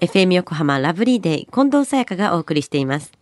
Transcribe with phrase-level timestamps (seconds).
[0.00, 3.12] FM 横浜ラブリーデイ近藤沙耶香がお送りしています。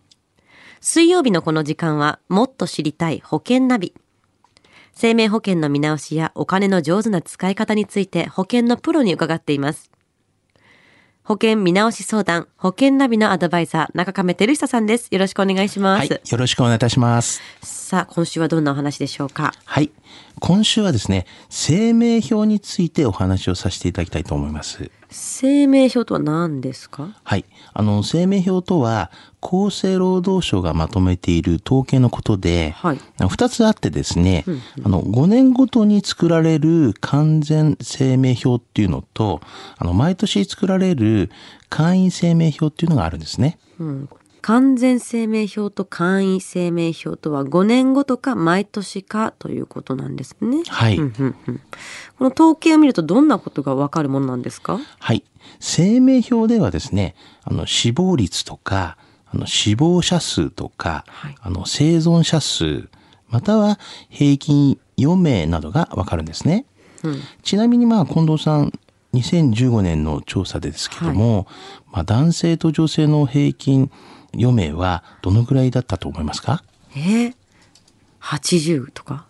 [0.79, 3.93] 水曜日のこの時間はもっと知りたい保険ナビ。
[4.93, 9.91] 生命保険の見直しやお金の上手な使い方について保険のプロに伺っています。
[11.23, 15.09] 保険見直し相談、保険ナビのアドバイザー、中亀照久さんです。
[15.11, 15.99] よろしくお願いします。
[15.99, 17.41] はい、よろしくお願いいたします。
[17.61, 19.53] さあ、今週はどんなお話でしょうか？
[19.65, 19.91] はい、
[20.39, 24.89] 今週はですね、生命表についてお話をさせていただきたいと思います。
[25.11, 27.15] 生命表とは何ですか？
[27.23, 32.99] はい、あの生命表とは厚生労働省がまとめている統計のことで、はい。
[33.17, 34.45] 2つあってですね、
[34.83, 39.41] あの5年ごとに作られる完全生命表っていうのと、
[39.77, 41.31] あの毎年作られる
[41.69, 43.57] 簡易生命表っていうのがあるんですね。
[43.79, 44.09] うん、
[44.41, 50.63] 完全生命表と簡易生命表とは5年ごとか毎年かということなんですね。
[50.67, 51.61] はいうんうんうん
[52.17, 54.79] この統計を見るとどんなことがわかるものなんですか？
[54.99, 55.23] はい。
[55.59, 58.97] 生命表ではですね、あの死亡率とか、
[59.31, 62.89] あの死亡者数とか、はいあの生存者数、
[63.29, 66.65] または平均余命などがわかるんですね。
[67.03, 68.73] うんちなみにまあ近藤さん、
[69.13, 71.47] 2015年の調査でですけども、
[71.91, 73.89] まあ男性と女性の平均
[74.33, 76.63] 余命はどのぐらいだったと思いますか？
[76.95, 77.33] えー、
[78.21, 79.25] 80とか？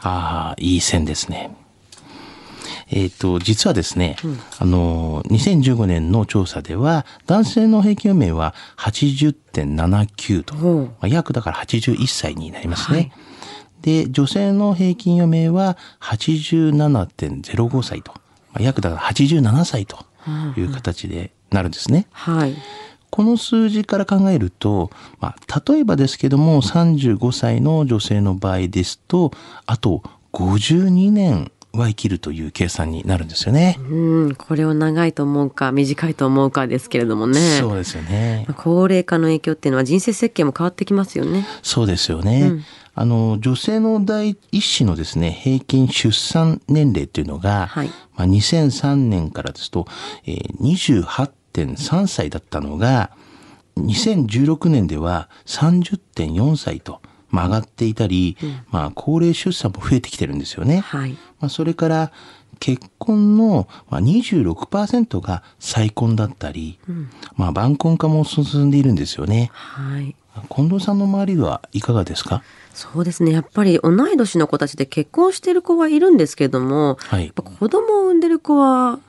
[0.00, 1.54] ああ、いい線ですね。
[2.88, 4.16] えっ、と、実はですね、
[4.58, 12.96] あの、2015年の調査では、男性の平均余命は80.79と、おうまあ、約だから81歳になりますね。
[12.96, 13.12] はい
[13.82, 18.20] で、女性の平均余命は87.05歳と、ま
[18.60, 20.04] あ、約だから87歳と
[20.56, 22.06] いう形でなるんですね。
[22.10, 22.54] はい。
[23.10, 29.32] この数字から考えると、まあ、例えばですけども、35歳の女性の場合ですと、
[29.66, 33.78] あと52年は生きるという計算になるんですよね。
[33.78, 37.58] うん、これを長いと思うか短いと思うかですけれどもね。
[37.60, 38.44] そうですよね。
[38.48, 41.46] まあ高齢化の影響っていうのは人生設計も変わってきますよね。
[41.62, 42.64] そうですよね。
[42.94, 49.86] あの、女性の第一子のですね、平均出産年齢っていうのが、はいまあ、2003年からですと、
[50.26, 50.54] えー、
[51.52, 53.10] 28.3歳だったのが、
[53.78, 57.00] 2016年では30.4歳と、
[57.30, 58.36] まあ、上がっていたり、
[58.70, 60.80] まあ、高齢出産も増えてきてるんですよね。
[60.80, 61.12] はい。
[61.40, 62.12] まあ、それから
[62.58, 66.78] 結婚のまあ26%が再婚だったり、
[67.34, 69.50] まあ、晩婚化も進んでいるんですよね。
[69.52, 70.14] はい。
[70.54, 72.42] 近藤さんの周りはいかがですか？
[72.74, 73.32] そうですね。
[73.32, 79.00] やっぱり同い年の子たちで結婚してる子はいるんですけども、はいやっぱ子供を産んでる子は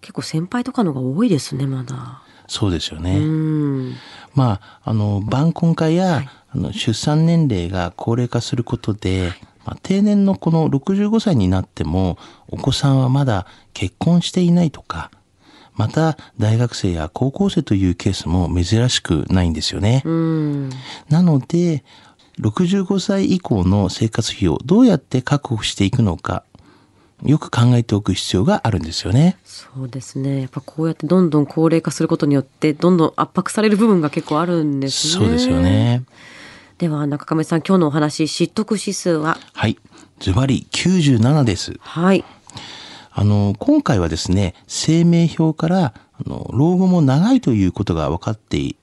[0.00, 2.22] 結構先輩とかのが多いですね、まだ。
[2.46, 3.18] そうですようね。
[3.18, 3.94] ん。
[4.34, 9.32] まあ、あの、晩婚化や、あの出産年齢が高齢化することで、
[9.66, 12.16] まあ、定年のこの65歳になっても、
[12.48, 15.10] お子さんはまだ結婚していないとか、
[15.74, 20.02] また大学生や高校生というケースも珍しくないんですよね。
[20.04, 20.70] うん。
[21.08, 21.84] なので、
[22.40, 26.44] 65歳以降の生活費をどうやって確保していくのか、
[27.24, 29.38] よく考えておく必要があるんですよね。
[29.44, 30.42] そうですね。
[30.42, 35.24] やっぱこうやってどんどん高齢化することによって、どんどん圧迫される部分が結構あるんですね。
[35.24, 35.60] そうですよ。
[35.60, 36.04] ね。
[36.78, 39.36] では、中亀さん、今日のお話、知得指数は？
[39.52, 39.76] はい。
[40.20, 41.74] ズバリ97です。
[41.80, 42.24] はい。
[43.10, 48.76] あの、今回はですね、生命表から、あの、老後も長いということが分かってい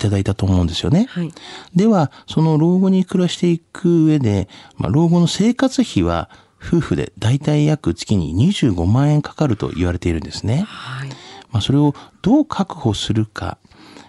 [0.00, 1.06] ただいたと思うんですよね。
[1.10, 1.32] はい。
[1.76, 6.28] では、その老後に暮らしていく上で、まあ、老後の生活費は、
[6.64, 10.64] 夫婦でだいたい約月に25万円かかると言われているんですね。
[10.68, 11.08] はい。
[11.50, 13.58] まあ、それをどう確保するか。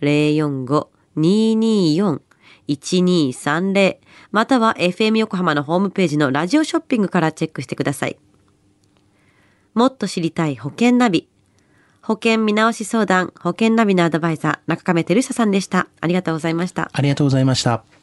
[0.00, 2.27] 045-224-1230
[2.68, 3.96] 1230
[4.30, 8.18] または FM 横浜のホームページのラジオショッピングからチェックしてください。
[9.74, 11.28] もっと知りたい保険ナビ。
[12.02, 15.88] 保険見直し相談、保険ナビのアドバイザー、中亀照久さんでした。
[16.00, 16.90] ありがとうございました。
[16.92, 17.97] ありがとうございました。